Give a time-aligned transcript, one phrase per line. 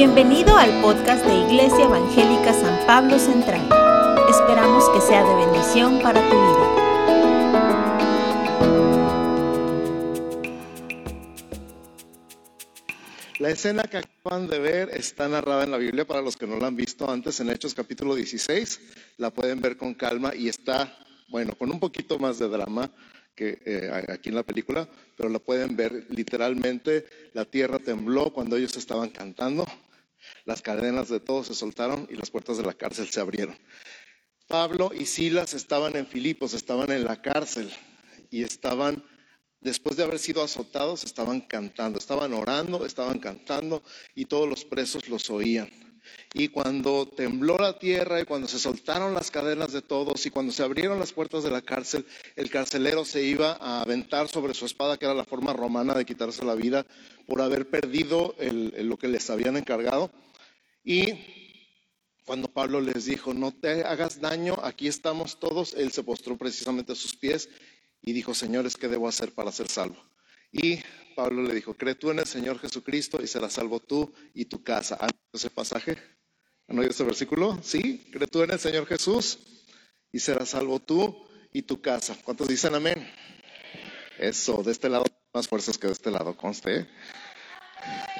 [0.00, 3.60] Bienvenido al podcast de Iglesia Evangélica San Pablo Central.
[4.30, 6.66] Esperamos que sea de bendición para tu vida.
[13.40, 16.56] La escena que acaban de ver está narrada en la Biblia para los que no
[16.56, 18.80] la han visto antes en Hechos capítulo 16.
[19.18, 20.96] La pueden ver con calma y está,
[21.28, 22.90] bueno, con un poquito más de drama
[23.34, 27.04] que eh, aquí en la película, pero la pueden ver literalmente.
[27.34, 29.66] La tierra tembló cuando ellos estaban cantando
[30.50, 33.56] las cadenas de todos se soltaron y las puertas de la cárcel se abrieron.
[34.48, 37.70] Pablo y Silas estaban en Filipos, estaban en la cárcel
[38.32, 39.04] y estaban,
[39.60, 43.84] después de haber sido azotados, estaban cantando, estaban orando, estaban cantando
[44.16, 45.70] y todos los presos los oían.
[46.34, 50.52] Y cuando tembló la tierra y cuando se soltaron las cadenas de todos y cuando
[50.52, 54.66] se abrieron las puertas de la cárcel, el carcelero se iba a aventar sobre su
[54.66, 56.84] espada, que era la forma romana de quitarse la vida,
[57.28, 60.10] por haber perdido lo que les habían encargado.
[60.84, 61.14] Y
[62.24, 66.92] cuando Pablo les dijo, no te hagas daño, aquí estamos todos, él se postró precisamente
[66.92, 67.48] a sus pies
[68.02, 69.96] y dijo, señores, ¿qué debo hacer para ser salvo?
[70.52, 70.78] Y
[71.14, 74.62] Pablo le dijo, cree tú en el Señor Jesucristo y serás salvo tú y tu
[74.62, 74.96] casa.
[75.00, 75.96] ¿Han ese pasaje?
[76.68, 77.58] ¿Han oído ese versículo?
[77.62, 79.38] Sí, cree tú en el Señor Jesús
[80.12, 82.16] y serás salvo tú y tu casa.
[82.24, 83.08] ¿Cuántos dicen amén?
[84.18, 86.80] Eso, de este lado más fuerzas que de este lado, conste.
[86.80, 86.88] ¿eh?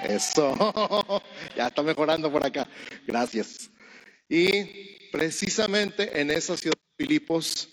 [0.04, 1.22] Eso,
[1.56, 2.68] ya está mejorando por acá.
[3.06, 3.70] Gracias.
[4.28, 7.68] Y precisamente en esa ciudad de Filipos,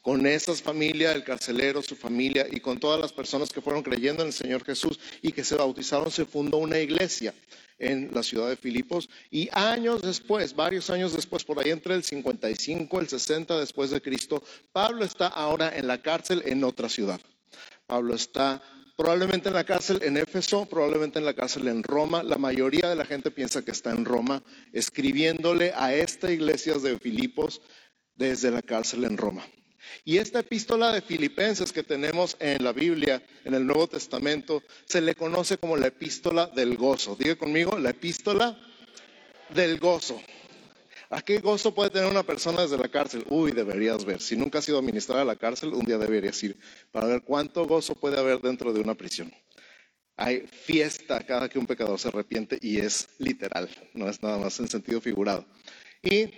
[0.00, 4.22] con esas familias, el carcelero, su familia y con todas las personas que fueron creyendo
[4.22, 7.34] en el Señor Jesús y que se bautizaron, se fundó una iglesia
[7.78, 9.08] en la ciudad de Filipos.
[9.30, 13.90] Y años después, varios años después, por ahí entre el 55 y el 60 después
[13.90, 17.20] de Cristo, Pablo está ahora en la cárcel en otra ciudad.
[17.86, 18.62] Pablo está
[18.96, 22.22] probablemente en la cárcel en Éfeso, probablemente en la cárcel en Roma.
[22.22, 26.98] La mayoría de la gente piensa que está en Roma, escribiéndole a esta iglesia de
[26.98, 27.60] Filipos
[28.14, 29.46] desde la cárcel en Roma.
[30.04, 35.00] Y esta epístola de Filipenses que tenemos en la Biblia, en el Nuevo Testamento, se
[35.00, 37.16] le conoce como la epístola del gozo.
[37.16, 38.58] Diga conmigo, la epístola
[39.50, 40.20] del gozo.
[41.08, 43.24] ¿A qué gozo puede tener una persona desde la cárcel?
[43.28, 44.20] Uy, deberías ver.
[44.20, 46.56] Si nunca has sido administrada a la cárcel, un día deberías ir
[46.90, 49.32] para ver cuánto gozo puede haber dentro de una prisión.
[50.16, 54.58] Hay fiesta cada que un pecador se arrepiente y es literal, no es nada más
[54.60, 55.46] en sentido figurado.
[56.02, 56.30] Y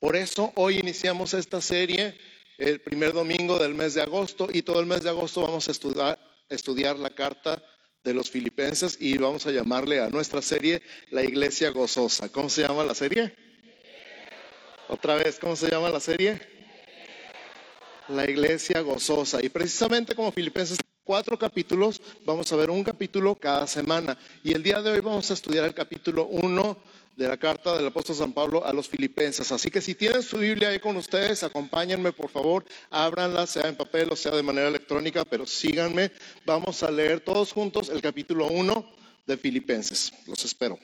[0.00, 2.16] por eso hoy iniciamos esta serie
[2.58, 5.72] el primer domingo del mes de agosto y todo el mes de agosto vamos a
[5.72, 6.18] estudiar,
[6.48, 7.62] estudiar la carta
[8.04, 12.28] de los filipenses y vamos a llamarle a nuestra serie la iglesia gozosa.
[12.30, 13.34] ¿Cómo se llama la serie?
[14.88, 16.40] Otra vez, ¿cómo se llama la serie?
[18.08, 19.42] La iglesia gozosa.
[19.42, 24.18] Y precisamente como filipenses cuatro capítulos, vamos a ver un capítulo cada semana.
[24.42, 26.78] Y el día de hoy vamos a estudiar el capítulo uno
[27.16, 29.52] de la carta del apóstol San Pablo a los filipenses.
[29.52, 33.76] Así que si tienen su Biblia ahí con ustedes, acompáñenme por favor, ábranla, sea en
[33.76, 36.10] papel o sea de manera electrónica, pero síganme.
[36.46, 38.94] Vamos a leer todos juntos el capítulo 1
[39.26, 40.12] de Filipenses.
[40.26, 40.78] Los espero.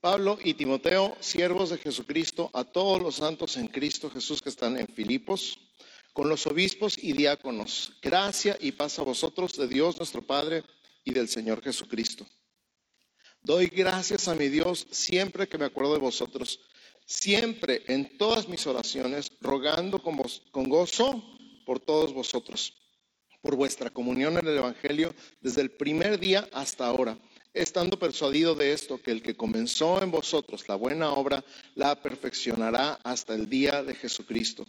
[0.00, 4.76] Pablo y Timoteo, siervos de Jesucristo, a todos los santos en Cristo Jesús que están
[4.76, 5.58] en Filipos,
[6.12, 10.62] con los obispos y diáconos, gracia y paz a vosotros de Dios nuestro Padre
[11.04, 12.26] y del Señor Jesucristo.
[13.46, 16.58] Doy gracias a mi Dios siempre que me acuerdo de vosotros,
[17.04, 20.20] siempre en todas mis oraciones, rogando con,
[20.50, 21.22] con gozo
[21.64, 22.74] por todos vosotros,
[23.42, 27.20] por vuestra comunión en el Evangelio desde el primer día hasta ahora,
[27.54, 31.44] estando persuadido de esto, que el que comenzó en vosotros la buena obra,
[31.76, 34.66] la perfeccionará hasta el día de Jesucristo.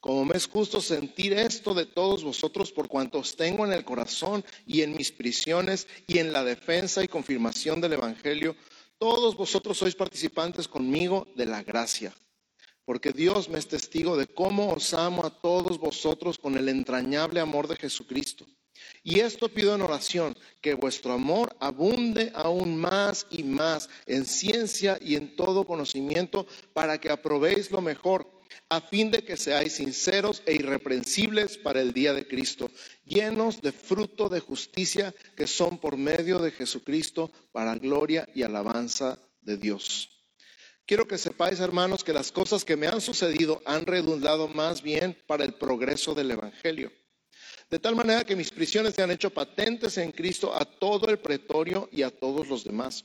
[0.00, 3.84] Como me es justo sentir esto de todos vosotros por cuanto os tengo en el
[3.84, 8.56] corazón y en mis prisiones y en la defensa y confirmación del Evangelio,
[8.98, 12.14] todos vosotros sois participantes conmigo de la gracia.
[12.86, 17.40] Porque Dios me es testigo de cómo os amo a todos vosotros con el entrañable
[17.40, 18.46] amor de Jesucristo.
[19.02, 24.98] Y esto pido en oración, que vuestro amor abunde aún más y más en ciencia
[25.00, 28.39] y en todo conocimiento, para que aprobéis lo mejor
[28.70, 32.70] a fin de que seáis sinceros e irreprensibles para el día de Cristo,
[33.04, 39.18] llenos de fruto de justicia que son por medio de Jesucristo para gloria y alabanza
[39.42, 40.08] de Dios.
[40.86, 45.18] Quiero que sepáis, hermanos, que las cosas que me han sucedido han redundado más bien
[45.26, 46.92] para el progreso del Evangelio.
[47.70, 51.18] De tal manera que mis prisiones se han hecho patentes en Cristo a todo el
[51.18, 53.04] pretorio y a todos los demás.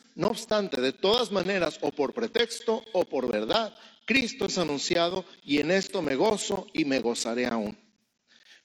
[0.15, 3.75] No obstante, de todas maneras, o por pretexto o por verdad,
[4.05, 7.77] Cristo es anunciado y en esto me gozo y me gozaré aún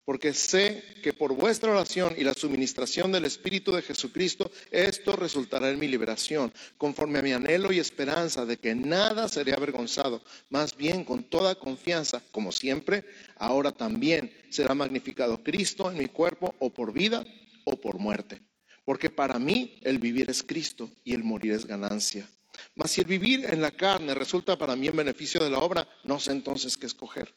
[0.06, 5.68] porque sé que por vuestra oración y la suministración del Espíritu de Jesucristo, esto resultará
[5.68, 10.76] en mi liberación, conforme a mi anhelo y esperanza de que nada seré avergonzado, más
[10.76, 13.04] bien con toda confianza, como siempre,
[13.36, 17.26] ahora también será magnificado Cristo en mi cuerpo, o por vida
[17.64, 18.40] o por muerte.
[18.86, 22.26] Porque para mí el vivir es Cristo y el morir es ganancia.
[22.74, 25.86] Mas si el vivir en la carne resulta para mí en beneficio de la obra,
[26.04, 27.34] no sé entonces qué escoger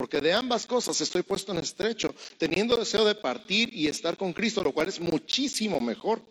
[0.00, 4.32] porque de ambas cosas estoy puesto en estrecho, teniendo deseo de partir y estar con
[4.32, 6.24] Cristo, lo cual es muchísimo mejor.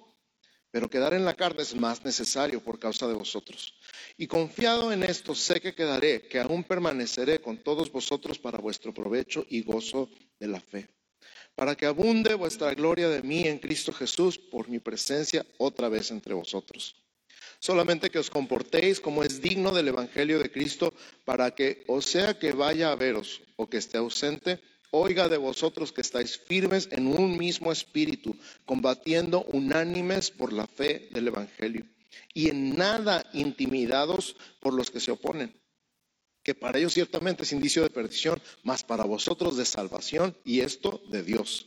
[0.71, 3.75] Pero quedar en la carne es más necesario por causa de vosotros.
[4.17, 8.91] Y confiado en esto, sé que quedaré, que aún permaneceré con todos vosotros para vuestro
[8.91, 10.09] provecho y gozo
[10.39, 10.89] de la fe.
[11.55, 16.11] Para que abunde vuestra gloria de mí en Cristo Jesús por mi presencia otra vez
[16.11, 16.95] entre vosotros.
[17.59, 20.93] Solamente que os comportéis como es digno del Evangelio de Cristo,
[21.25, 24.59] para que, o sea que vaya a veros o que esté ausente,
[24.91, 31.09] oiga de vosotros que estáis firmes en un mismo espíritu, combatiendo unánimes por la fe
[31.11, 31.85] del Evangelio,
[32.33, 35.58] y en nada intimidados por los que se oponen
[36.43, 41.01] que para ellos ciertamente es indicio de perdición, mas para vosotros de salvación, y esto
[41.09, 41.65] de Dios.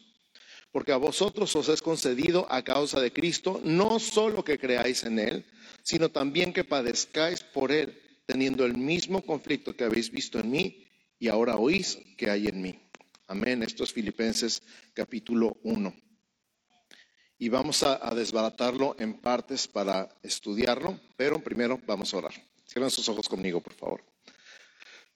[0.70, 5.18] Porque a vosotros os es concedido a causa de Cristo, no solo que creáis en
[5.18, 5.46] Él,
[5.82, 10.86] sino también que padezcáis por él, teniendo el mismo conflicto que habéis visto en mí
[11.18, 12.78] y ahora oís que hay en mí.
[13.26, 13.62] Amén.
[13.62, 14.62] Esto es Filipenses
[14.94, 15.94] capítulo 1.
[17.38, 22.34] Y vamos a, desbaratarlo en partes para estudiarlo, pero primero vamos a orar.
[22.68, 24.11] Cierren sus ojos conmigo, por favor.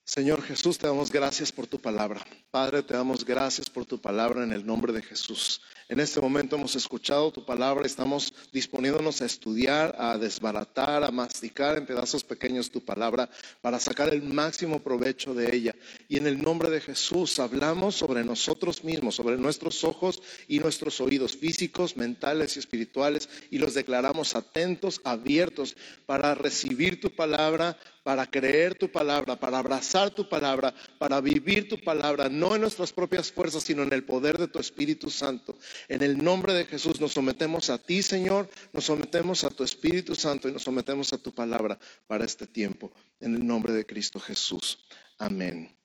[0.06, 2.24] Señor Jesús, te damos gracias por tu palabra.
[2.52, 5.60] Padre, te damos gracias por tu palabra en el nombre de Jesús.
[5.88, 11.76] En este momento hemos escuchado tu palabra, estamos disponiéndonos a estudiar, a desbaratar, a masticar
[11.76, 13.28] en pedazos pequeños tu palabra
[13.60, 15.74] para sacar el máximo provecho de ella.
[16.08, 21.00] Y en el nombre de Jesús hablamos sobre nosotros mismos, sobre nuestros ojos y nuestros
[21.00, 25.76] oídos físicos, mentales y espirituales y los declaramos atentos, abiertos
[26.06, 27.76] para recibir tu palabra,
[28.06, 32.92] para creer tu palabra, para abrazar tu palabra, para vivir tu palabra, no en nuestras
[32.92, 35.58] propias fuerzas, sino en el poder de tu Espíritu Santo.
[35.88, 40.14] En el nombre de Jesús nos sometemos a ti, Señor, nos sometemos a tu Espíritu
[40.14, 42.92] Santo y nos sometemos a tu palabra para este tiempo.
[43.18, 44.78] En el nombre de Cristo Jesús.
[45.18, 45.76] Amén.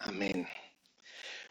[0.00, 0.48] Amén.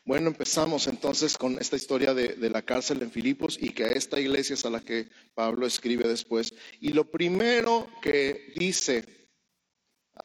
[0.04, 4.56] Bueno, empezamos entonces con esta historia de, la cárcel en Filipos y que esta iglesia
[4.56, 6.54] es a la que Pablo escribe después.
[6.82, 9.21] Y lo primero que dice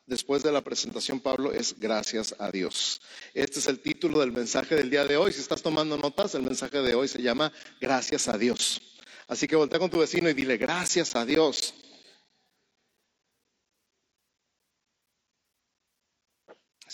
[0.06, 3.00] después de la presentación, Pablo, es gracias a Dios.
[3.34, 5.32] Este es el título del mensaje del día de hoy.
[5.32, 8.82] Si estás tomando notas, el mensaje de hoy se llama Gracias a Dios.
[9.28, 11.74] Así que voltea con tu vecino y dile, gracias a Dios.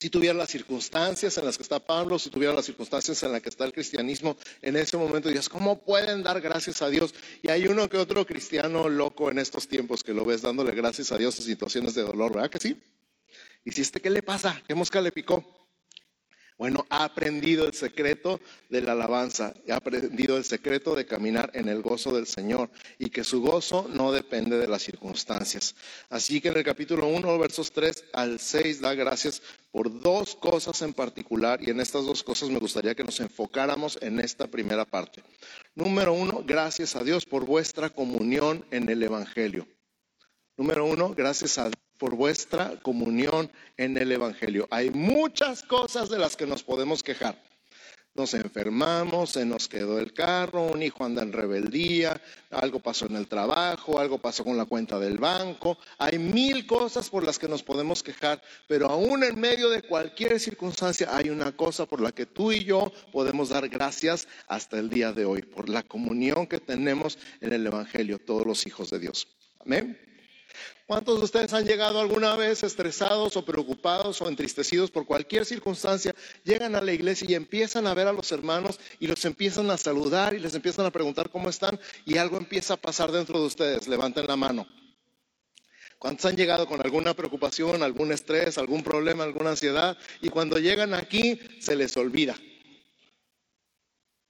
[0.03, 3.41] Si tuviera las circunstancias en las que está Pablo, si tuviera las circunstancias en las
[3.41, 7.15] que está el cristianismo, en ese momento dirías, ¿cómo pueden dar gracias a Dios?
[7.41, 11.13] Y hay uno que otro cristiano loco en estos tiempos que lo ves dándole gracias
[11.13, 12.83] a Dios en situaciones de dolor, ¿verdad que sí?
[13.65, 14.61] ¿Y si este qué le pasa?
[14.67, 15.62] ¿Qué mosca le picó?
[16.59, 21.69] Bueno, ha aprendido el secreto de la alabanza, ha aprendido el secreto de caminar en
[21.69, 25.75] el gozo del Señor y que su gozo no depende de las circunstancias.
[26.11, 30.83] Así que en el capítulo 1, versos 3 al 6, da gracias por dos cosas
[30.83, 34.85] en particular y en estas dos cosas me gustaría que nos enfocáramos en esta primera
[34.85, 35.23] parte.
[35.75, 39.67] Número uno, gracias a Dios por vuestra comunión en el Evangelio.
[40.57, 44.67] Número uno, gracias a Dios por vuestra comunión en el Evangelio.
[44.73, 47.41] Hay muchas cosas de las que nos podemos quejar.
[48.17, 53.15] Nos enfermamos, se nos quedó el carro, un hijo anda en rebeldía, algo pasó en
[53.15, 55.79] el trabajo, algo pasó con la cuenta del banco.
[55.99, 60.41] Hay mil cosas por las que nos podemos quejar, pero aún en medio de cualquier
[60.41, 64.91] circunstancia hay una cosa por la que tú y yo podemos dar gracias hasta el
[64.91, 68.99] día de hoy, por la comunión que tenemos en el Evangelio, todos los hijos de
[68.99, 69.29] Dios.
[69.61, 70.12] Amén.
[70.87, 76.15] ¿Cuántos de ustedes han llegado alguna vez estresados o preocupados o entristecidos por cualquier circunstancia?
[76.45, 79.77] Llegan a la iglesia y empiezan a ver a los hermanos y los empiezan a
[79.77, 83.47] saludar y les empiezan a preguntar cómo están y algo empieza a pasar dentro de
[83.47, 83.89] ustedes.
[83.89, 84.67] Levanten la mano.
[85.99, 89.97] ¿Cuántos han llegado con alguna preocupación, algún estrés, algún problema, alguna ansiedad?
[90.21, 92.37] Y cuando llegan aquí se les olvida.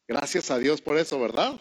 [0.06, 1.58] Gracias a Dios por eso, ¿verdad?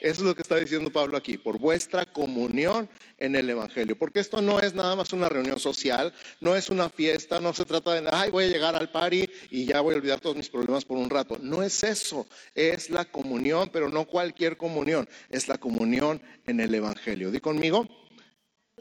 [0.00, 2.88] Eso es lo que está diciendo Pablo aquí, por vuestra comunión
[3.18, 3.98] en el Evangelio.
[3.98, 7.64] Porque esto no es nada más una reunión social, no es una fiesta, no se
[7.64, 10.48] trata de, ay, voy a llegar al party y ya voy a olvidar todos mis
[10.48, 11.38] problemas por un rato.
[11.40, 16.74] No es eso, es la comunión, pero no cualquier comunión, es la comunión en el
[16.74, 17.30] Evangelio.
[17.30, 17.86] Di conmigo,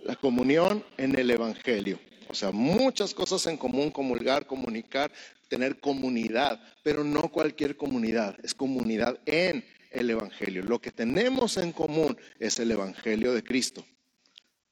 [0.04, 2.00] la comunión en el Evangelio.
[2.30, 5.12] O sea, muchas cosas en común, comulgar, comunicar,
[5.48, 10.64] tener comunidad, pero no cualquier comunidad, es comunidad en el Evangelio.
[10.64, 13.86] Lo que tenemos en común es el Evangelio de Cristo.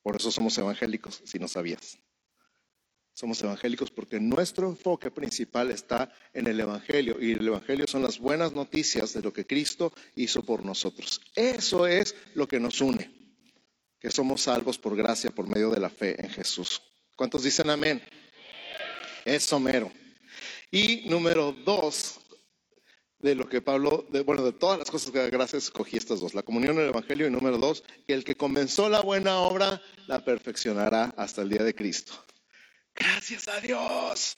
[0.01, 1.97] Por eso somos evangélicos, si no sabías.
[3.15, 8.19] Somos evangélicos porque nuestro enfoque principal está en el Evangelio y el Evangelio son las
[8.19, 11.21] buenas noticias de lo que Cristo hizo por nosotros.
[11.33, 13.09] Eso es lo que nos une,
[13.99, 16.81] que somos salvos por gracia, por medio de la fe en Jesús.
[17.15, 18.01] ¿Cuántos dicen amén?
[19.23, 19.91] Es somero.
[20.69, 22.19] Y número dos,
[23.25, 26.43] de lo que Pablo, bueno, de todas las cosas que gracias escogí estas dos, la
[26.43, 30.23] comunión en el Evangelio y número dos, que el que comenzó la buena obra la
[30.23, 32.13] perfeccionará hasta el día de Cristo.
[32.93, 34.37] Gracias a Dios,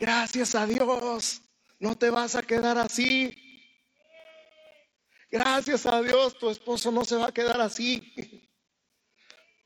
[0.00, 1.42] gracias a Dios,
[1.78, 3.38] no te vas a quedar así.
[5.30, 8.12] Gracias a Dios, tu esposo no se va a quedar así.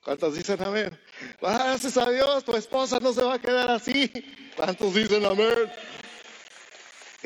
[0.03, 0.97] ¿Cuántos dicen amén?
[1.41, 4.13] Gracias a Dios, tu esposa no se va a quedar así.
[4.55, 5.73] ¿Cuántos dicen amén?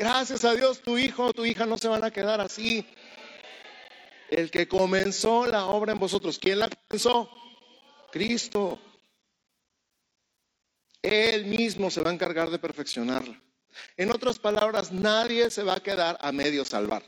[0.01, 2.83] Gracias a Dios, tu hijo o tu hija no se van a quedar así.
[4.31, 7.29] El que comenzó la obra en vosotros, ¿quién la comenzó?
[8.11, 8.79] Cristo.
[11.03, 13.39] Él mismo se va a encargar de perfeccionarla.
[13.95, 17.03] En otras palabras, nadie se va a quedar a medio salvar.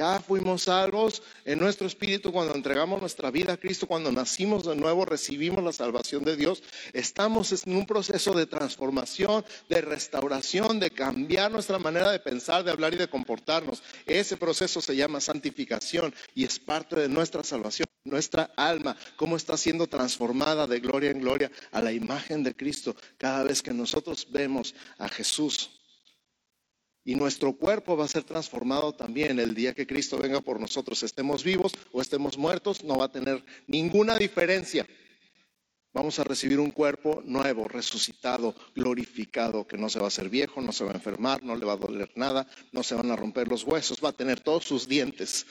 [0.00, 4.74] Ya fuimos salvos en nuestro espíritu cuando entregamos nuestra vida a Cristo, cuando nacimos de
[4.74, 6.62] nuevo, recibimos la salvación de Dios.
[6.94, 12.70] Estamos en un proceso de transformación, de restauración, de cambiar nuestra manera de pensar, de
[12.70, 13.82] hablar y de comportarnos.
[14.06, 17.86] Ese proceso se llama santificación y es parte de nuestra salvación.
[18.02, 22.96] Nuestra alma, cómo está siendo transformada de gloria en gloria a la imagen de Cristo
[23.18, 25.79] cada vez que nosotros vemos a Jesús.
[27.10, 31.02] Y nuestro cuerpo va a ser transformado también el día que Cristo venga por nosotros.
[31.02, 34.86] Estemos vivos o estemos muertos, no va a tener ninguna diferencia.
[35.92, 40.60] Vamos a recibir un cuerpo nuevo, resucitado, glorificado, que no se va a hacer viejo,
[40.60, 43.16] no se va a enfermar, no le va a doler nada, no se van a
[43.16, 45.46] romper los huesos, va a tener todos sus dientes.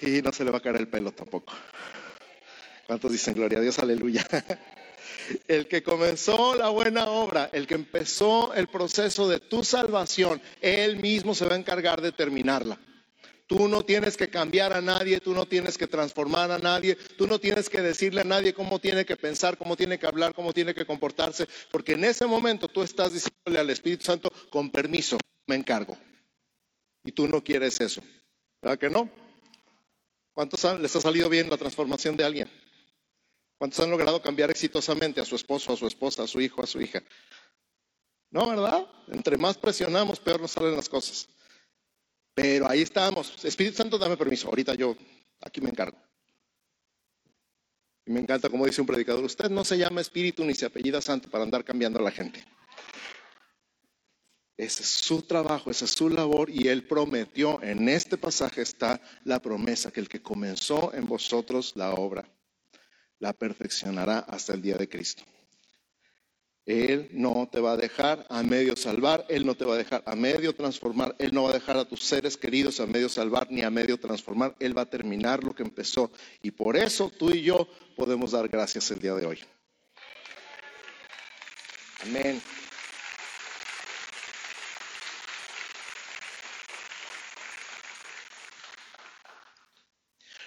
[0.00, 1.52] Y no se le va a caer el pelo tampoco.
[2.86, 3.76] ¿Cuántos dicen gloria a Dios?
[3.80, 4.24] Aleluya.
[5.48, 10.96] El que comenzó la buena obra, el que empezó el proceso de tu salvación, Él
[10.96, 12.78] mismo se va a encargar de terminarla.
[13.46, 17.26] Tú no tienes que cambiar a nadie, tú no tienes que transformar a nadie, tú
[17.26, 20.54] no tienes que decirle a nadie cómo tiene que pensar, cómo tiene que hablar, cómo
[20.54, 25.18] tiene que comportarse, porque en ese momento tú estás diciéndole al Espíritu Santo, con permiso,
[25.46, 25.96] me encargo.
[27.04, 28.02] Y tú no quieres eso.
[28.62, 29.10] ¿Verdad que no?
[30.32, 32.63] ¿Cuántos les ha salido bien la transformación de alguien?
[33.58, 36.66] ¿Cuántos han logrado cambiar exitosamente a su esposo, a su esposa, a su hijo, a
[36.66, 37.02] su hija?
[38.30, 38.86] No, ¿verdad?
[39.08, 41.28] Entre más presionamos, peor nos salen las cosas.
[42.34, 43.44] Pero ahí estamos.
[43.44, 44.48] Espíritu Santo, dame permiso.
[44.48, 44.96] Ahorita yo
[45.40, 45.96] aquí me encargo.
[48.06, 51.00] Y me encanta como dice un predicador, usted no se llama espíritu ni se apellida
[51.00, 52.44] santo para andar cambiando a la gente.
[54.56, 59.00] Ese es su trabajo, esa es su labor y él prometió, en este pasaje está
[59.24, 62.28] la promesa, que el que comenzó en vosotros la obra
[63.18, 65.22] la perfeccionará hasta el día de Cristo.
[66.66, 70.02] Él no te va a dejar a medio salvar, Él no te va a dejar
[70.06, 73.48] a medio transformar, Él no va a dejar a tus seres queridos a medio salvar
[73.50, 76.10] ni a medio transformar, Él va a terminar lo que empezó.
[76.42, 79.38] Y por eso tú y yo podemos dar gracias el día de hoy.
[82.02, 82.40] Amén.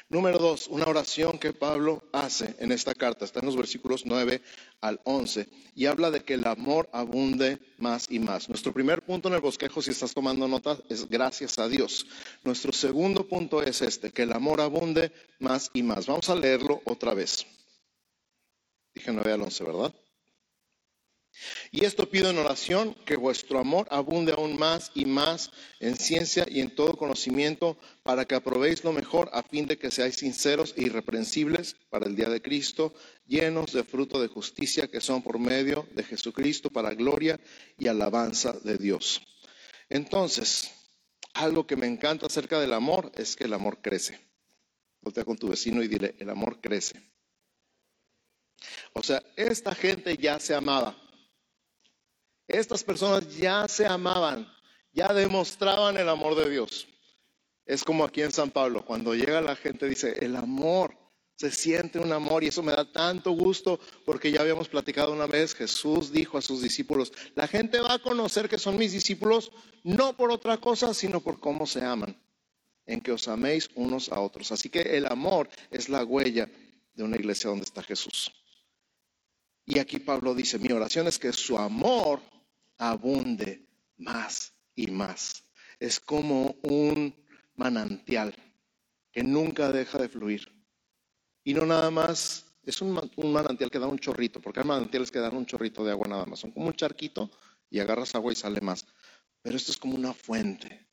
[0.10, 4.42] Número dos, una oración que Pablo hace en esta carta, está en los versículos 9
[4.80, 8.48] al 11, y habla de que el amor abunde más y más.
[8.48, 12.08] Nuestro primer punto en el bosquejo, si estás tomando nota, es gracias a Dios.
[12.46, 16.08] Nuestro segundo punto es este, que el amor abunde más y más.
[16.08, 17.46] Vamos a leerlo otra vez.
[18.96, 19.94] Dije 9 al 11, ¿verdad?
[21.72, 26.46] Y esto pido en oración, que vuestro amor abunde aún más y más en ciencia
[26.50, 30.74] y en todo conocimiento, para que aprobéis lo mejor a fin de que seáis sinceros
[30.78, 32.94] e irreprensibles para el día de Cristo,
[33.26, 37.40] llenos de fruto de justicia que son por medio de Jesucristo para gloria
[37.78, 39.22] y alabanza de Dios.
[39.90, 40.72] Entonces,
[41.34, 44.20] algo que me encanta acerca del amor es que el amor crece.
[45.02, 47.02] Voltea con tu vecino y dile, el amor crece.
[48.94, 50.98] O sea, esta gente ya se amaba
[52.48, 54.48] estas personas ya se amaban,
[54.94, 56.88] ya demostraban el amor de Dios.
[57.66, 60.96] Es como aquí en San Pablo, cuando llega la gente dice, el amor,
[61.36, 65.28] se siente un amor y eso me da tanto gusto porque ya habíamos platicado una
[65.28, 69.52] vez, Jesús dijo a sus discípulos, la gente va a conocer que son mis discípulos
[69.84, 72.20] no por otra cosa, sino por cómo se aman,
[72.88, 74.52] en que os améis unos a otros.
[74.52, 76.50] Así que el amor es la huella
[76.96, 78.32] de una iglesia donde está Jesús.
[79.64, 82.22] Y aquí Pablo dice, mi oración es que su amor
[82.78, 83.66] abunde
[83.98, 85.44] más y más.
[85.80, 87.16] Es como un
[87.56, 88.34] manantial
[89.12, 90.48] que nunca deja de fluir.
[91.44, 95.20] Y no nada más, es un, manantial que da un chorrito, porque hay manantiales que
[95.20, 96.40] dan un chorrito de agua nada más.
[96.40, 97.32] Son como un charquito
[97.70, 98.86] y agarras agua y sale más.
[99.42, 100.88] Pero esto es como una fuente.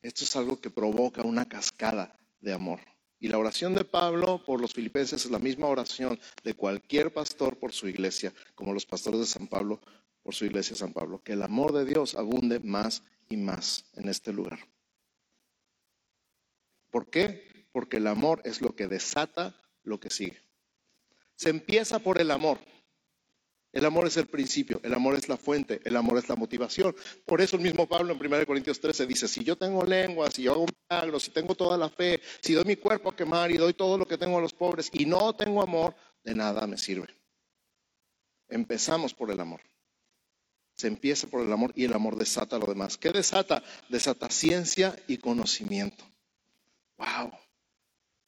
[0.00, 2.80] Esto es algo que provoca una cascada de amor.
[3.20, 7.56] Y la oración de Pablo por los filipenses es la misma oración de cualquier pastor
[7.56, 9.80] por su iglesia, como los pastores de San Pablo
[10.22, 11.22] por su iglesia San Pablo.
[11.22, 14.58] Que el amor de Dios abunde más y más en este lugar.
[16.90, 17.66] ¿Por qué?
[17.72, 20.42] Porque el amor es lo que desata lo que sigue.
[21.36, 22.58] Se empieza por el amor.
[23.72, 26.94] El amor es el principio, el amor es la fuente, el amor es la motivación.
[27.24, 30.42] Por eso el mismo Pablo en 1 Corintios 13 dice, si yo tengo lengua, si
[30.42, 33.56] yo hago milagros, si tengo toda la fe, si doy mi cuerpo a quemar y
[33.56, 36.76] doy todo lo que tengo a los pobres y no tengo amor, de nada me
[36.76, 37.08] sirve.
[38.48, 39.62] Empezamos por el amor.
[40.74, 42.96] Se empieza por el amor y el amor desata lo demás.
[42.96, 43.62] ¿Qué desata?
[43.88, 46.04] Desata ciencia y conocimiento.
[46.98, 47.32] Wow.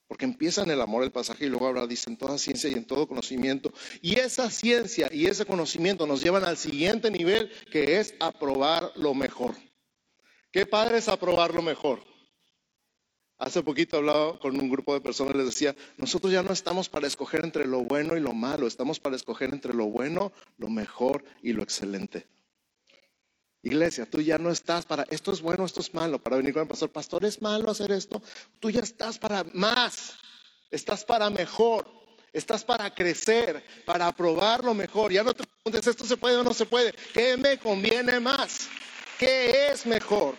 [0.06, 2.74] Porque empieza en el amor el pasaje y luego ahora dice en toda ciencia y
[2.74, 3.72] en todo conocimiento.
[4.02, 9.14] Y esa ciencia y ese conocimiento nos llevan al siguiente nivel que es aprobar lo
[9.14, 9.54] mejor.
[10.52, 12.13] ¿Qué padre es aprobar lo mejor?
[13.38, 16.88] Hace poquito hablaba con un grupo de personas y les decía, nosotros ya no estamos
[16.88, 20.68] para escoger entre lo bueno y lo malo, estamos para escoger entre lo bueno, lo
[20.68, 22.28] mejor y lo excelente.
[23.62, 26.62] Iglesia, tú ya no estás para esto es bueno, esto es malo, para venir con
[26.62, 28.22] el pastor, pastor, es malo hacer esto.
[28.60, 30.14] Tú ya estás para más,
[30.70, 31.86] estás para mejor,
[32.32, 35.12] estás para crecer, para probar lo mejor.
[35.12, 36.92] Ya no te preguntes, esto se puede o no se puede.
[37.14, 38.68] ¿Qué me conviene más?
[39.18, 40.34] ¿Qué es mejor?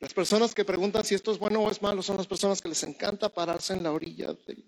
[0.00, 2.68] Las personas que preguntan si esto es bueno o es malo son las personas que
[2.68, 4.64] les encanta pararse en la orilla del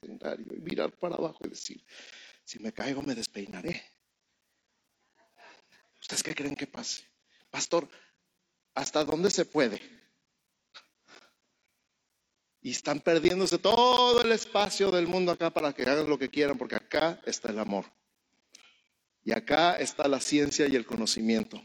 [0.00, 1.84] escenario y mirar para abajo y decir,
[2.44, 3.82] si me caigo, me despeinaré.
[6.00, 7.04] ¿Ustedes qué creen que pase?
[7.50, 7.88] Pastor,
[8.74, 9.80] ¿hasta dónde se puede?
[12.62, 16.56] Y están perdiéndose todo el espacio del mundo acá para que hagan lo que quieran,
[16.56, 17.84] porque acá está el amor.
[19.22, 21.62] Y acá está la ciencia y el conocimiento.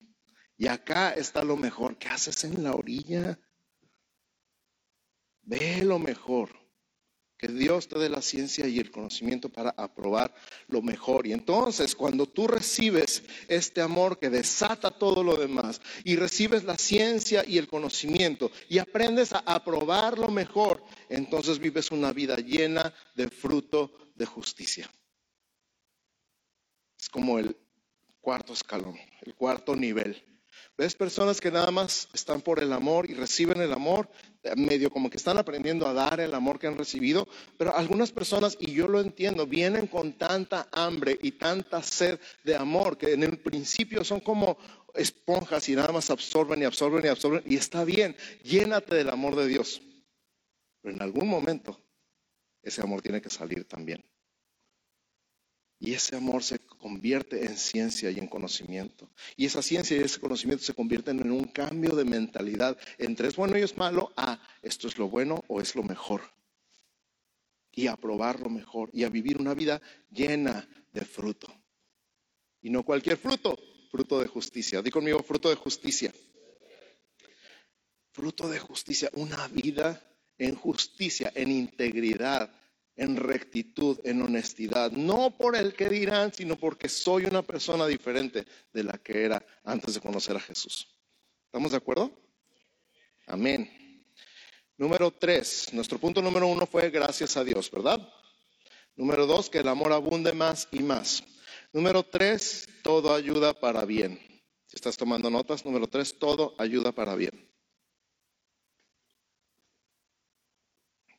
[0.58, 1.98] Y acá está lo mejor.
[1.98, 3.40] ¿Qué haces en la orilla?
[5.42, 6.50] Ve lo mejor.
[7.38, 10.34] Que Dios te dé la ciencia y el conocimiento para aprobar
[10.70, 11.28] lo mejor.
[11.28, 16.78] Y entonces cuando tú recibes este amor que desata todo lo demás y recibes la
[16.78, 22.94] ciencia y el conocimiento y aprendes a aprobar lo mejor, entonces vives una vida llena
[23.16, 24.90] de fruto de justicia.
[26.98, 27.58] Es como el
[28.22, 30.35] cuarto escalón, el cuarto nivel.
[30.78, 34.10] Ves personas que nada más están por el amor y reciben el amor,
[34.58, 38.58] medio como que están aprendiendo a dar el amor que han recibido, pero algunas personas,
[38.60, 43.24] y yo lo entiendo, vienen con tanta hambre y tanta sed de amor que en
[43.24, 44.58] el principio son como
[44.94, 49.38] esponjas y nada más absorben y absorben y absorben, y está bien, llénate del amor
[49.38, 49.82] de Dios.
[50.82, 51.82] Pero en algún momento
[52.62, 54.04] ese amor tiene que salir también.
[55.80, 59.10] Y ese amor se convierte en ciencia y en conocimiento.
[59.36, 63.36] Y esa ciencia y ese conocimiento se convierten en un cambio de mentalidad entre es
[63.36, 66.22] bueno y es malo a esto es lo bueno o es lo mejor.
[67.72, 71.54] Y a probar lo mejor y a vivir una vida llena de fruto.
[72.62, 73.58] Y no cualquier fruto,
[73.92, 74.82] fruto de justicia.
[74.82, 76.14] Di conmigo fruto de justicia.
[78.12, 80.02] Fruto de justicia, una vida
[80.38, 82.50] en justicia, en integridad,
[82.96, 88.46] en rectitud, en honestidad, no por el que dirán, sino porque soy una persona diferente
[88.72, 90.88] de la que era antes de conocer a Jesús.
[91.46, 92.12] ¿Estamos de acuerdo?
[93.28, 94.04] Amén.
[94.78, 98.00] Número tres, nuestro punto número uno fue gracias a Dios, ¿verdad?
[98.96, 101.24] Número dos, que el amor abunde más y más.
[101.74, 104.20] Número tres, todo ayuda para bien.
[104.68, 107.50] Si estás tomando notas, número tres, todo ayuda para bien.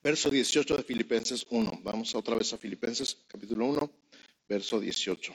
[0.07, 1.81] Verso 18 de Filipenses 1.
[1.83, 3.91] Vamos otra vez a Filipenses capítulo 1,
[4.49, 5.35] verso 18.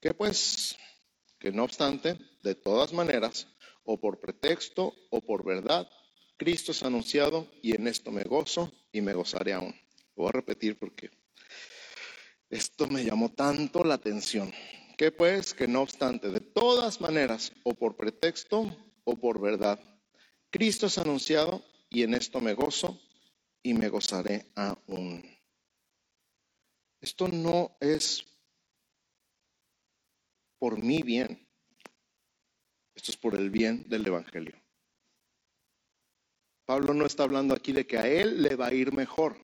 [0.00, 0.76] Que pues,
[1.38, 3.46] que no obstante, de todas maneras,
[3.84, 5.88] o por pretexto o por verdad,
[6.36, 9.72] Cristo es anunciado y en esto me gozo y me gozaré aún.
[10.16, 11.12] Lo voy a repetir porque
[12.48, 14.52] esto me llamó tanto la atención
[14.98, 19.78] Que pues, que no obstante, de todas maneras, o por pretexto o por verdad,
[20.50, 23.00] Cristo es anunciado y en esto me gozo
[23.62, 25.22] y me gozaré aún.
[27.00, 28.24] Esto no es
[30.58, 31.48] por mi bien,
[32.94, 34.60] esto es por el bien del Evangelio.
[36.66, 39.36] Pablo no está hablando aquí de que a él le va a ir mejor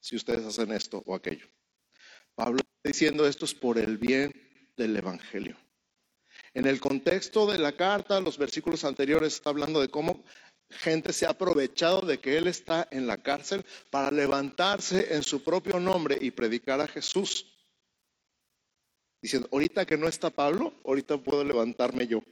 [0.00, 1.48] si ustedes hacen esto o aquello.
[2.34, 4.32] Pablo está diciendo esto es por el bien
[4.76, 5.56] del Evangelio.
[6.58, 10.24] En el contexto de la carta, los versículos anteriores está hablando de cómo
[10.68, 15.44] gente se ha aprovechado de que él está en la cárcel para levantarse en su
[15.44, 17.46] propio nombre y predicar a Jesús.
[19.22, 22.24] Diciendo, ahorita que no está Pablo, ahorita puedo levantarme yo.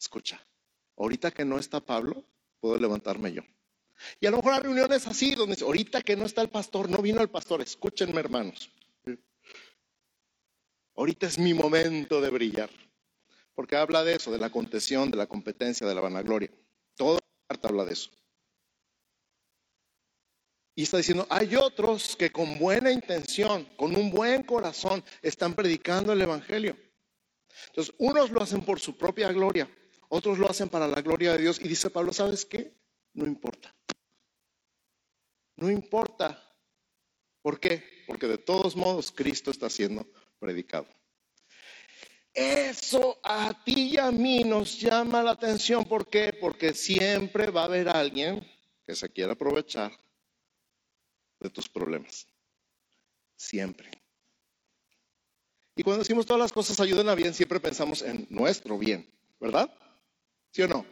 [0.00, 0.40] Escucha,
[0.96, 2.24] ahorita que no está Pablo,
[2.60, 3.42] puedo levantarme yo.
[4.18, 6.88] Y a lo mejor hay reuniones así, donde dice, ahorita que no está el pastor,
[6.88, 8.70] no vino el pastor, escúchenme hermanos.
[11.00, 12.68] Ahorita es mi momento de brillar.
[13.54, 16.50] Porque habla de eso, de la contención, de la competencia, de la vanagloria.
[16.94, 18.10] Toda la carta habla de eso.
[20.74, 26.12] Y está diciendo, hay otros que con buena intención, con un buen corazón, están predicando
[26.12, 26.76] el Evangelio.
[27.68, 29.74] Entonces, unos lo hacen por su propia gloria,
[30.10, 31.58] otros lo hacen para la gloria de Dios.
[31.62, 32.74] Y dice Pablo, ¿sabes qué?
[33.14, 33.74] No importa.
[35.56, 36.46] No importa.
[37.40, 38.04] ¿Por qué?
[38.06, 40.06] Porque de todos modos Cristo está siendo
[40.40, 40.88] predicado.
[42.32, 45.84] Eso a ti y a mí nos llama la atención.
[45.84, 46.32] ¿Por qué?
[46.32, 48.46] Porque siempre va a haber alguien
[48.86, 49.92] que se quiera aprovechar
[51.40, 52.26] de tus problemas.
[53.36, 53.90] Siempre.
[55.74, 59.08] Y cuando decimos todas las cosas ayudan a bien, siempre pensamos en nuestro bien,
[59.40, 59.72] ¿verdad?
[60.52, 60.84] ¿Sí o no?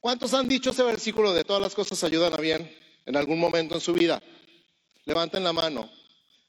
[0.00, 2.70] ¿Cuántos han dicho ese versículo de todas las cosas ayudan a bien
[3.06, 4.22] en algún momento en su vida?
[5.04, 5.90] Levanten la mano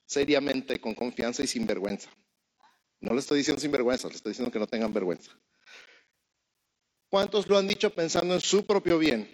[0.06, 2.10] seriamente, con confianza y sin vergüenza.
[3.00, 5.32] No le estoy diciendo sin vergüenza, le estoy diciendo que no tengan vergüenza.
[7.10, 9.30] ¿Cuántos lo han dicho pensando en su propio bien?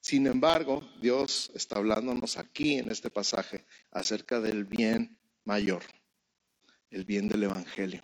[0.00, 5.82] Sin embargo, Dios está hablándonos aquí en este pasaje acerca del bien mayor,
[6.90, 8.02] el bien del Evangelio,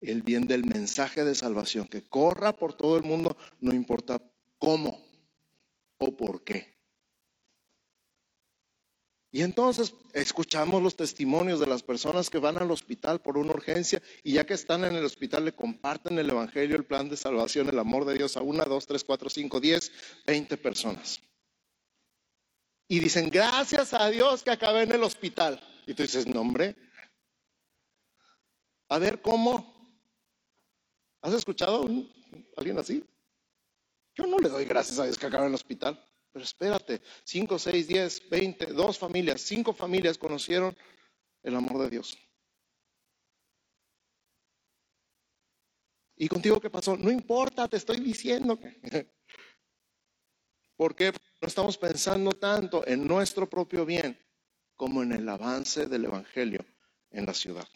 [0.00, 4.22] el bien del mensaje de salvación, que corra por todo el mundo, no importa
[4.58, 5.03] cómo
[5.98, 6.74] o por qué.
[9.34, 14.00] Y entonces escuchamos los testimonios de las personas que van al hospital por una urgencia
[14.22, 17.68] y ya que están en el hospital le comparten el Evangelio, el plan de salvación,
[17.68, 19.90] el amor de Dios a una, dos, tres, cuatro, cinco, diez,
[20.24, 21.20] veinte personas.
[22.86, 25.60] Y dicen, gracias a Dios que acabé en el hospital.
[25.84, 26.76] Y tú dices, no hombre,
[28.88, 29.74] a ver cómo.
[31.22, 33.04] ¿Has escuchado a alguien así?
[34.14, 36.02] Yo no le doy gracias a Dios que acabé en el hospital.
[36.34, 40.76] Pero espérate, 5, 6, 10, 20, dos familias, cinco familias conocieron
[41.44, 42.18] el amor de Dios.
[46.16, 46.96] ¿Y contigo qué pasó?
[46.96, 48.80] No importa, te estoy diciendo que...
[50.76, 54.18] Porque no estamos pensando tanto en nuestro propio bien
[54.74, 56.64] como en el avance del Evangelio
[57.10, 57.68] en la ciudad.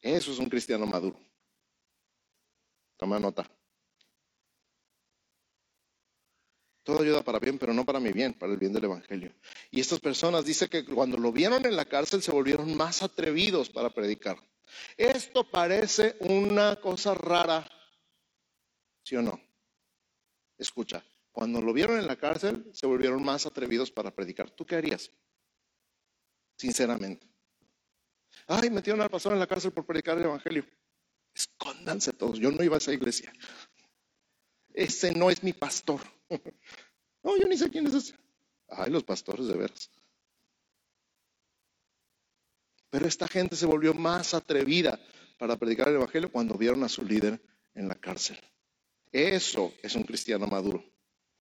[0.00, 1.20] Eso es un cristiano maduro.
[2.96, 3.48] Toma nota.
[6.82, 9.34] Todo ayuda para bien, pero no para mi bien, para el bien del Evangelio.
[9.70, 13.68] Y estas personas dice que cuando lo vieron en la cárcel se volvieron más atrevidos
[13.68, 14.38] para predicar.
[14.96, 17.68] Esto parece una cosa rara,
[19.02, 19.40] ¿sí o no?
[20.56, 24.50] Escucha, cuando lo vieron en la cárcel se volvieron más atrevidos para predicar.
[24.50, 25.10] ¿Tú qué harías?
[26.56, 27.26] Sinceramente.
[28.46, 30.66] Ay, metieron al pastor en la cárcel por predicar el Evangelio.
[31.34, 32.38] Escóndanse todos.
[32.38, 33.32] Yo no iba a esa iglesia.
[34.72, 36.00] Ese no es mi pastor.
[37.22, 38.14] No, yo ni sé quién es ese.
[38.68, 39.90] Ay, los pastores de veras.
[42.88, 44.98] Pero esta gente se volvió más atrevida
[45.38, 47.40] para predicar el Evangelio cuando vieron a su líder
[47.74, 48.38] en la cárcel.
[49.12, 50.82] Eso es un cristiano maduro.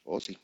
[0.04, 0.38] Oh, sí.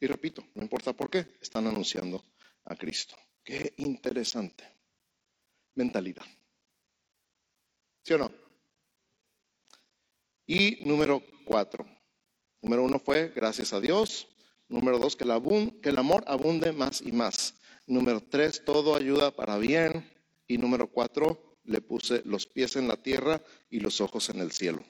[0.00, 2.24] Y repito, no importa por qué, están anunciando
[2.64, 3.14] a Cristo.
[3.44, 4.64] Qué interesante
[5.74, 6.24] mentalidad.
[8.02, 8.32] ¿Sí o no?
[10.46, 11.86] Y número cuatro.
[12.62, 14.28] Número uno fue gracias a Dios.
[14.68, 17.56] Número dos, que el, amor abunde más y más.
[17.86, 20.08] Número tres, todo ayuda para bien.
[20.46, 24.52] Y número cuatro, le puse los pies en la tierra y los ojos en el
[24.52, 24.84] cielo.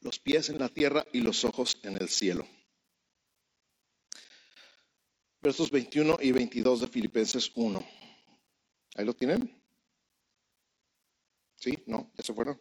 [0.00, 2.46] Los pies en la tierra y los ojos en el cielo.
[5.40, 7.84] Versos 21 y 22 de Filipenses 1.
[8.96, 9.58] ¿Ahí lo tienen?
[11.58, 11.78] ¿Sí?
[11.86, 12.10] ¿No?
[12.16, 12.58] ¿Ya se fueron?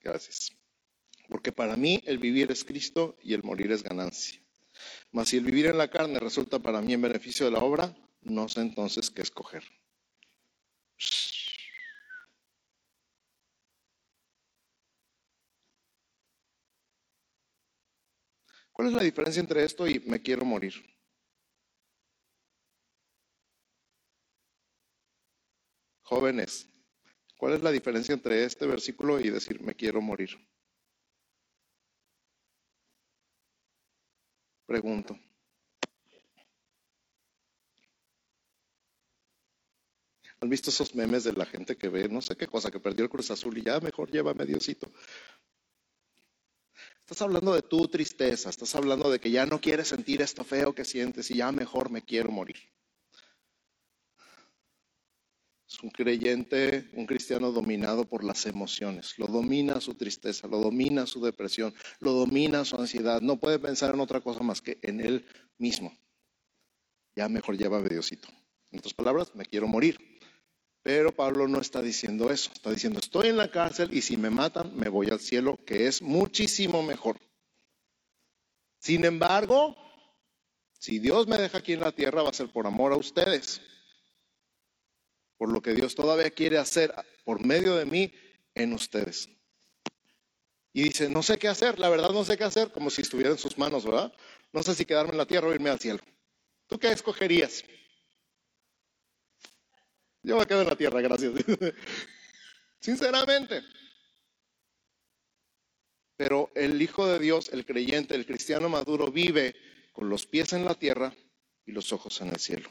[0.00, 0.56] Gracias.
[1.28, 4.40] Porque para mí el vivir es Cristo y el morir es ganancia.
[5.12, 7.96] Mas si el vivir en la carne resulta para mí en beneficio de la obra,
[8.22, 9.64] no sé entonces qué escoger.
[18.70, 20.74] ¿Cuál es la diferencia entre esto y me quiero morir?
[26.08, 26.68] Jóvenes,
[27.36, 30.30] ¿cuál es la diferencia entre este versículo y decir me quiero morir?
[34.66, 35.18] Pregunto.
[40.40, 43.02] ¿Han visto esos memes de la gente que ve, no sé qué cosa, que perdió
[43.02, 44.92] el Cruz Azul y ya mejor lleva mediocito?
[47.00, 50.72] Estás hablando de tu tristeza, estás hablando de que ya no quieres sentir esto feo
[50.72, 52.58] que sientes y ya mejor me quiero morir.
[55.68, 59.18] Es un creyente, un cristiano dominado por las emociones.
[59.18, 63.20] Lo domina su tristeza, lo domina su depresión, lo domina su ansiedad.
[63.20, 65.26] No puede pensar en otra cosa más que en él
[65.58, 65.92] mismo.
[67.16, 68.28] Ya mejor lleva Diosito.
[68.70, 69.98] En otras palabras, me quiero morir.
[70.82, 72.52] Pero Pablo no está diciendo eso.
[72.54, 75.88] Está diciendo, estoy en la cárcel y si me matan, me voy al cielo, que
[75.88, 77.18] es muchísimo mejor.
[78.78, 79.76] Sin embargo,
[80.78, 83.60] si Dios me deja aquí en la tierra, va a ser por amor a ustedes
[85.36, 86.94] por lo que Dios todavía quiere hacer
[87.24, 88.12] por medio de mí
[88.54, 89.28] en ustedes.
[90.72, 93.30] Y dice, no sé qué hacer, la verdad no sé qué hacer, como si estuviera
[93.30, 94.12] en sus manos, ¿verdad?
[94.52, 96.00] No sé si quedarme en la tierra o irme al cielo.
[96.66, 97.64] ¿Tú qué escogerías?
[100.22, 101.32] Yo me quedo en la tierra, gracias.
[102.80, 103.62] Sinceramente.
[106.16, 109.54] Pero el Hijo de Dios, el creyente, el cristiano maduro, vive
[109.92, 111.14] con los pies en la tierra
[111.64, 112.70] y los ojos en el cielo.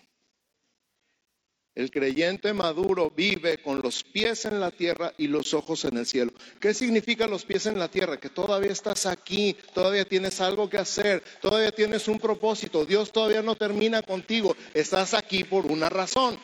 [1.76, 6.06] El creyente maduro vive con los pies en la tierra y los ojos en el
[6.06, 6.32] cielo.
[6.62, 8.18] ¿Qué significa los pies en la tierra?
[8.18, 12.86] Que todavía estás aquí, todavía tienes algo que hacer, todavía tienes un propósito.
[12.86, 14.56] Dios todavía no termina contigo.
[14.74, 16.40] Estás aquí por una razón.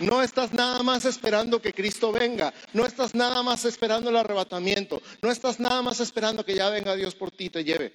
[0.00, 2.52] No estás nada más esperando que Cristo venga.
[2.72, 5.00] No estás nada más esperando el arrebatamiento.
[5.22, 7.94] No estás nada más esperando que ya venga Dios por ti y te lleve.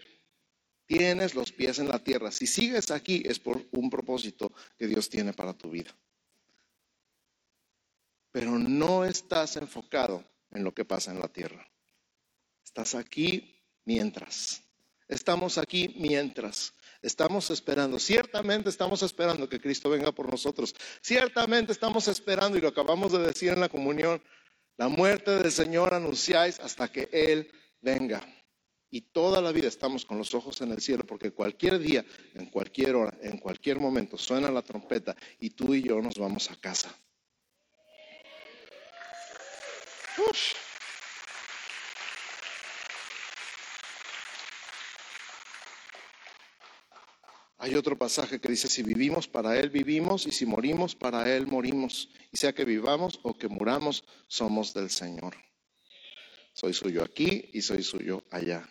[0.89, 2.31] Tienes los pies en la tierra.
[2.31, 5.95] Si sigues aquí es por un propósito que Dios tiene para tu vida.
[8.31, 11.63] Pero no estás enfocado en lo que pasa en la tierra.
[12.65, 14.63] Estás aquí mientras.
[15.07, 16.73] Estamos aquí mientras.
[17.03, 20.73] Estamos esperando, ciertamente estamos esperando que Cristo venga por nosotros.
[21.01, 24.23] Ciertamente estamos esperando, y lo acabamos de decir en la comunión,
[24.75, 28.27] la muerte del Señor anunciáis hasta que Él venga.
[28.91, 32.47] Y toda la vida estamos con los ojos en el cielo porque cualquier día, en
[32.47, 36.55] cualquier hora, en cualquier momento suena la trompeta y tú y yo nos vamos a
[36.55, 36.95] casa.
[47.61, 51.45] Hay otro pasaje que dice, si vivimos, para Él vivimos, y si morimos, para Él
[51.45, 52.09] morimos.
[52.31, 55.35] Y sea que vivamos o que muramos, somos del Señor.
[56.53, 58.67] Soy suyo aquí y soy suyo allá.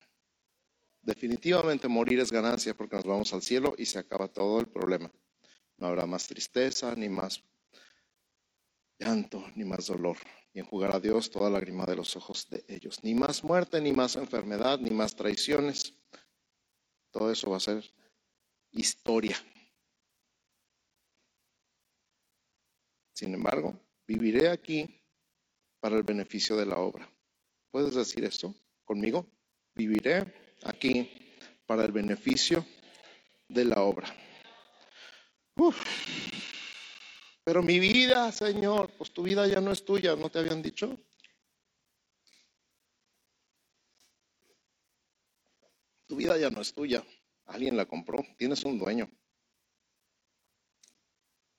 [1.09, 5.11] Definitivamente morir es ganancia porque nos vamos al cielo y se acaba todo el problema.
[5.79, 7.43] No habrá más tristeza, ni más
[8.99, 10.19] llanto, ni más dolor.
[10.53, 13.03] Y enjugar a Dios toda lágrima de los ojos de ellos.
[13.03, 15.95] Ni más muerte, ni más enfermedad, ni más traiciones.
[17.11, 17.83] Todo eso va a ser
[18.73, 19.39] historia.
[23.15, 25.01] Sin embargo, viviré aquí
[25.81, 27.11] para el beneficio de la obra.
[27.71, 29.27] ¿Puedes decir esto conmigo?
[29.75, 31.11] Viviré aquí
[31.67, 32.65] para el beneficio
[33.49, 34.15] de la obra.
[37.45, 40.99] Pero mi vida, Señor, pues tu vida ya no es tuya, ¿no te habían dicho?
[46.07, 47.05] Tu vida ya no es tuya,
[47.47, 49.11] alguien la compró, tienes un dueño.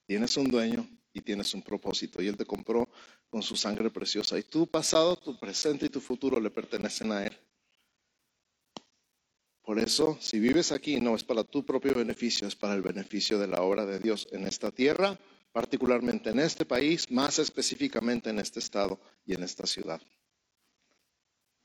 [0.05, 2.89] Tienes un dueño y tienes un propósito y Él te compró
[3.29, 4.39] con su sangre preciosa.
[4.39, 7.48] Y tu pasado, tu presente y tu futuro le pertenecen a Él.
[9.69, 13.37] Por eso, si vives aquí, no es para tu propio beneficio, es para el beneficio
[13.37, 15.15] de la obra de Dios en esta tierra,
[15.51, 20.01] particularmente en este país, más específicamente en este estado y en esta ciudad.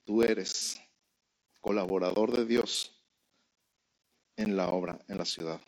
[0.04, 0.78] Tú eres
[1.62, 2.92] colaborador de Dios
[4.36, 5.62] en la obra, en la ciudad.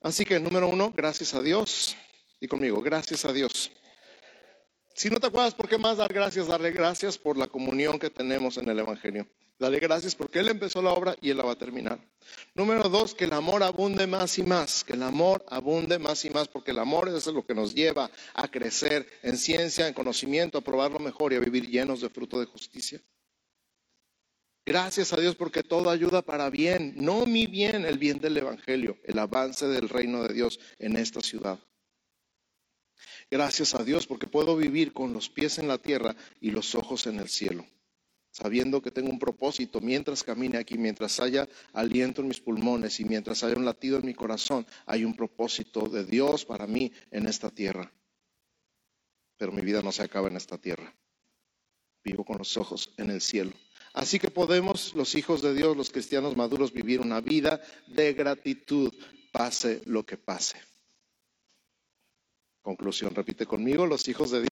[0.00, 1.96] Así que, número uno, gracias a Dios.
[2.40, 3.70] Y conmigo, gracias a Dios.
[4.96, 8.10] Si no te acuerdas por qué más dar gracias, darle gracias por la comunión que
[8.10, 9.28] tenemos en el Evangelio.
[9.58, 11.98] Dale gracias porque Él empezó la obra y Él la va a terminar.
[12.54, 16.30] Número dos, que el amor abunde más y más, que el amor abunde más y
[16.30, 20.58] más, porque el amor es lo que nos lleva a crecer en ciencia, en conocimiento,
[20.58, 23.00] a probar lo mejor y a vivir llenos de fruto de justicia.
[24.66, 28.98] Gracias a Dios porque todo ayuda para bien, no mi bien, el bien del Evangelio,
[29.04, 31.60] el avance del reino de Dios en esta ciudad.
[33.30, 37.06] Gracias a Dios porque puedo vivir con los pies en la tierra y los ojos
[37.06, 37.64] en el cielo,
[38.36, 43.06] sabiendo que tengo un propósito mientras camine aquí, mientras haya aliento en mis pulmones y
[43.06, 47.26] mientras haya un latido en mi corazón, hay un propósito de Dios para mí en
[47.28, 47.90] esta tierra.
[49.38, 50.94] Pero mi vida no se acaba en esta tierra.
[52.04, 53.52] Vivo con los ojos en el cielo.
[53.94, 58.92] Así que podemos, los hijos de Dios, los cristianos maduros, vivir una vida de gratitud,
[59.32, 60.58] pase lo que pase.
[62.60, 64.50] Conclusión, repite conmigo, los hijos de Dios.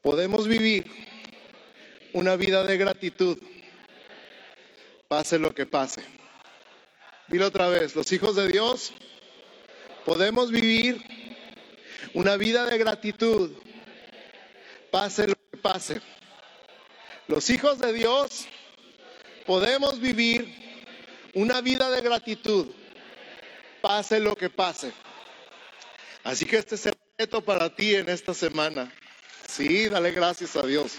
[0.00, 0.84] Podemos vivir
[2.14, 3.36] una vida de gratitud,
[5.08, 6.02] pase lo que pase.
[7.26, 8.92] Dilo otra vez, los hijos de Dios
[10.04, 11.02] podemos vivir
[12.14, 13.50] una vida de gratitud,
[14.92, 16.00] pase lo que pase.
[17.26, 18.46] Los hijos de Dios
[19.44, 20.54] podemos vivir
[21.34, 22.68] una vida de gratitud,
[23.82, 24.92] pase lo que pase.
[26.22, 28.92] Así que este es el reto para ti en esta semana.
[29.48, 30.92] Sí, dale gracias a Dios.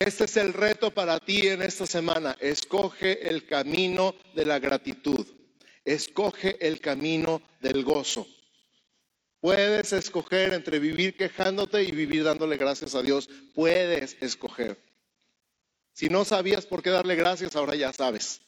[0.00, 2.34] Este es el reto para ti en esta semana.
[2.40, 5.26] Escoge el camino de la gratitud.
[5.84, 8.26] Escoge el camino del gozo.
[9.40, 13.28] Puedes escoger entre vivir quejándote y vivir dándole gracias a Dios.
[13.54, 14.82] Puedes escoger.
[15.92, 18.40] Si no sabías por qué darle gracias, ahora ya sabes.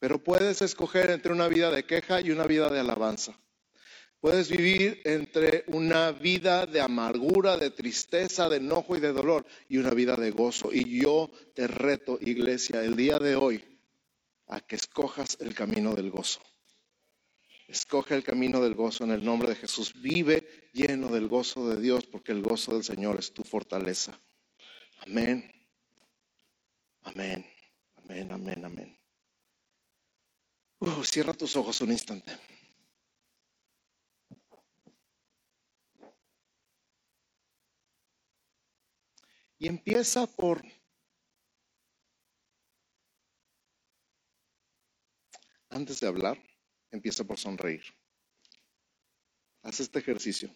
[0.00, 3.38] Pero puedes escoger entre una vida de queja y una vida de alabanza.
[4.20, 9.76] Puedes vivir entre una vida de amargura, de tristeza, de enojo y de dolor y
[9.76, 10.72] una vida de gozo.
[10.72, 13.62] Y yo te reto, iglesia, el día de hoy
[14.48, 16.40] a que escojas el camino del gozo.
[17.68, 19.92] Escoge el camino del gozo en el nombre de Jesús.
[20.00, 24.18] Vive lleno del gozo de Dios porque el gozo del Señor es tu fortaleza.
[24.98, 25.52] Amén.
[27.02, 27.44] Amén.
[27.96, 28.98] Amén, amén, amén.
[30.78, 32.36] Uh, cierra tus ojos un instante.
[39.58, 40.62] Y empieza por
[45.70, 46.38] antes de hablar
[46.90, 47.84] Empieza por sonreír.
[49.62, 50.54] Haz este ejercicio.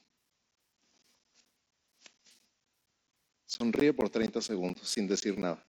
[3.47, 5.70] Sonríe por 30 segundos sin decir nada.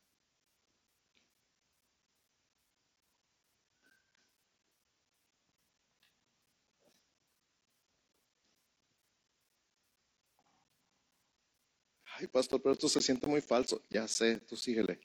[12.30, 13.82] Pastor, pero esto se siente muy falso.
[13.90, 15.00] Ya sé, tú síguele.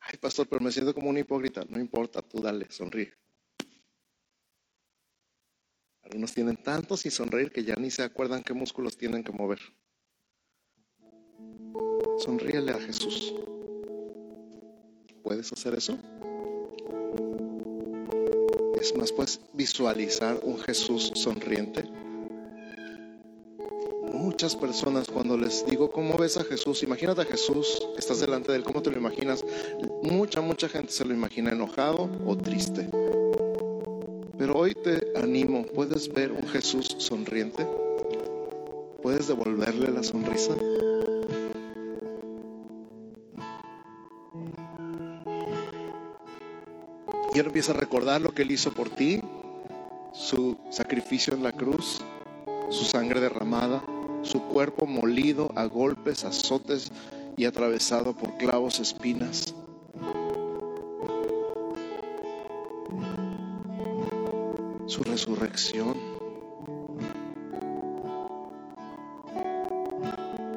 [0.00, 1.64] Ay, pastor, pero me siento como un hipócrita.
[1.68, 3.12] No importa, tú dale, sonríe.
[6.02, 9.58] Algunos tienen tanto sin sonreír que ya ni se acuerdan qué músculos tienen que mover.
[12.18, 13.34] Sonríele a Jesús.
[15.24, 15.98] ¿Puedes hacer eso?
[18.80, 21.84] Es más, puedes visualizar un Jesús sonriente
[24.16, 28.58] muchas personas cuando les digo cómo ves a Jesús, imagínate a Jesús, estás delante de
[28.58, 29.44] él, ¿cómo te lo imaginas?
[30.02, 32.88] Mucha, mucha gente se lo imagina enojado o triste.
[34.36, 37.66] Pero hoy te animo, ¿puedes ver un Jesús sonriente?
[39.02, 40.54] ¿Puedes devolverle la sonrisa?
[47.38, 49.20] Él empieza a recordar lo que él hizo por ti,
[50.12, 52.00] su sacrificio en la cruz,
[52.70, 53.84] su sangre derramada,
[54.22, 56.90] su cuerpo molido a golpes, azotes
[57.36, 59.54] y atravesado por clavos, espinas.
[64.86, 65.94] Su resurrección.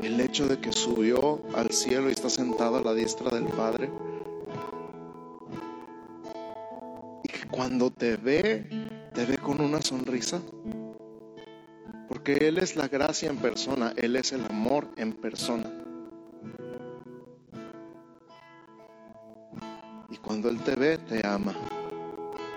[0.01, 3.89] El hecho de que subió al cielo y está sentado a la diestra del Padre.
[7.79, 8.67] Cuando te ve,
[9.13, 10.41] te ve con una sonrisa.
[12.09, 15.71] Porque Él es la gracia en persona, Él es el amor en persona.
[20.09, 21.55] Y cuando Él te ve, te ama.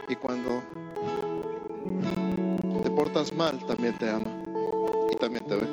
[0.08, 0.60] Y cuando
[2.82, 4.42] te portas mal, también te ama.
[5.12, 5.68] Y también te ve.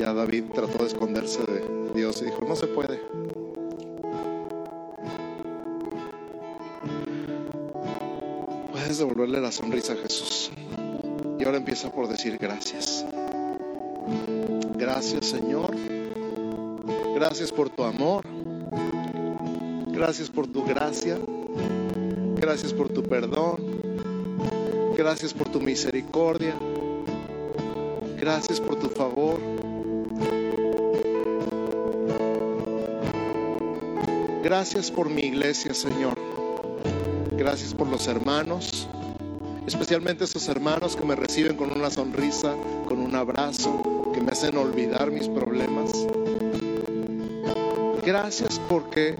[0.00, 3.19] Ya David trató de esconderse de Dios y dijo, no se puede.
[8.80, 10.50] Puedes devolverle la sonrisa a Jesús.
[11.38, 13.04] Y ahora empieza por decir gracias.
[14.74, 15.76] Gracias Señor.
[17.14, 18.24] Gracias por tu amor.
[19.88, 21.18] Gracias por tu gracia.
[22.36, 23.58] Gracias por tu perdón.
[24.96, 26.54] Gracias por tu misericordia.
[28.18, 29.38] Gracias por tu favor.
[34.42, 36.19] Gracias por mi iglesia, Señor.
[37.50, 38.86] Gracias por los hermanos,
[39.66, 42.54] especialmente esos hermanos que me reciben con una sonrisa,
[42.86, 45.90] con un abrazo, que me hacen olvidar mis problemas.
[48.06, 49.16] Gracias porque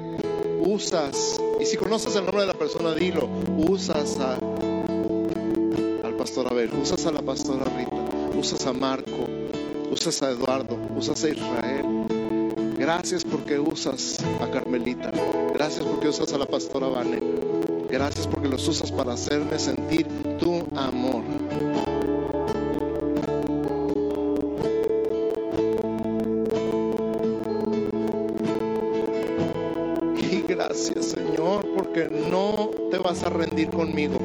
[0.61, 4.35] usas, y si conoces el nombre de la persona, dilo, usas a,
[6.05, 9.27] al pastor Abel, usas a la pastora Rita, usas a Marco,
[9.91, 11.85] usas a Eduardo, usas a Israel.
[12.79, 15.11] Gracias porque usas a Carmelita.
[15.53, 17.40] Gracias porque usas a la pastora Vane.
[17.91, 20.07] Gracias porque los usas para hacerme sentir
[20.39, 21.25] tu amor.
[30.17, 34.19] Y gracias Señor porque no te vas a rendir conmigo.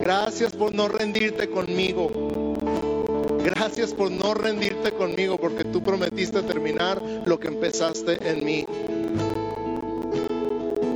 [0.00, 2.10] Gracias por no rendirte conmigo.
[3.44, 8.66] Gracias por no rendirte conmigo porque tú prometiste terminar lo que empezaste en mí.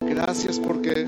[0.03, 1.07] Gracias porque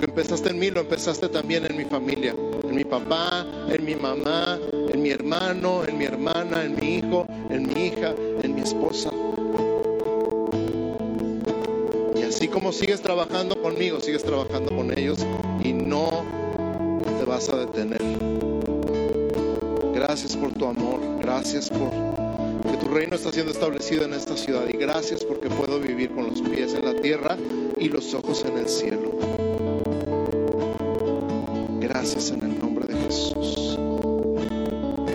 [0.00, 2.34] que empezaste en mí lo empezaste también en mi familia,
[2.64, 7.26] en mi papá, en mi mamá, en mi hermano, en mi hermana, en mi hijo,
[7.50, 9.10] en mi hija, en mi esposa.
[12.16, 15.18] Y así como sigues trabajando conmigo, sigues trabajando con ellos
[15.62, 16.24] y no
[17.18, 18.00] te vas a detener.
[19.92, 21.90] Gracias por tu amor, gracias por
[22.70, 26.30] que tu reino está siendo establecido en esta ciudad y gracias porque puedo vivir con
[26.30, 27.36] los pies en la tierra
[27.78, 28.99] y los ojos en el cielo.
[32.12, 33.78] Gracias en el nombre de Jesús.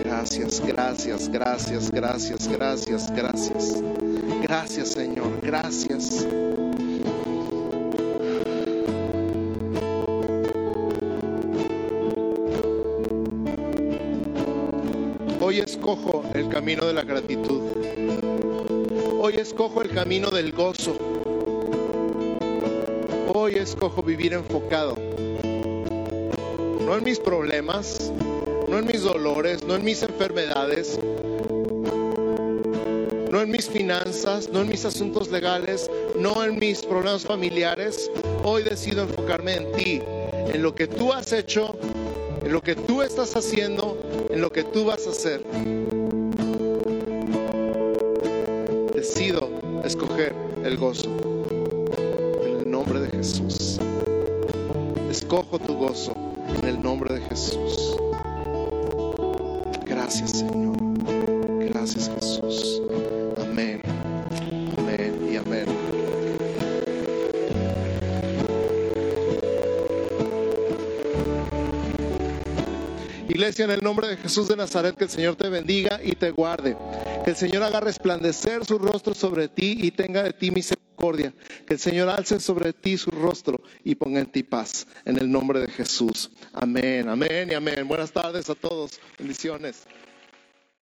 [0.02, 3.82] Gracias, gracias, gracias, gracias, gracias, gracias.
[4.42, 6.26] Gracias Señor, gracias.
[15.38, 17.60] Hoy escojo el camino de la gratitud.
[19.20, 20.96] Hoy escojo el camino del gozo.
[23.34, 25.05] Hoy escojo vivir enfocado.
[26.86, 28.12] No en mis problemas,
[28.68, 30.96] no en mis dolores, no en mis enfermedades,
[33.28, 38.08] no en mis finanzas, no en mis asuntos legales, no en mis problemas familiares.
[38.44, 40.00] Hoy decido enfocarme en ti,
[40.54, 41.76] en lo que tú has hecho,
[42.44, 43.98] en lo que tú estás haciendo,
[44.30, 45.42] en lo que tú vas a hacer.
[48.94, 49.50] Decido
[49.84, 50.32] escoger
[50.64, 51.10] el gozo.
[52.44, 53.80] En el nombre de Jesús.
[55.10, 56.25] Escojo tu gozo
[59.84, 60.76] Gracias Señor.
[61.68, 62.80] Gracias Jesús.
[63.36, 63.82] Amén.
[64.78, 65.66] Amén y amén.
[73.28, 76.30] Iglesia, en el nombre de Jesús de Nazaret, que el Señor te bendiga y te
[76.30, 76.74] guarde.
[77.22, 81.34] Que el Señor haga resplandecer su rostro sobre ti y tenga de ti misericordia.
[81.66, 84.86] Que el Señor alce sobre ti su rostro y ponga en ti paz.
[85.04, 86.30] En el nombre de Jesús.
[86.52, 87.86] Amén, amén y amén.
[87.86, 89.00] Buenas tardes a todos.
[89.18, 89.86] Bendiciones.